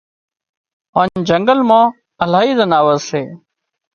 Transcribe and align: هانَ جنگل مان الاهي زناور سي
هانَ 0.95 1.09
جنگل 1.29 1.59
مان 1.69 1.87
الاهي 2.23 2.51
زناور 2.59 2.97
سي 3.09 3.21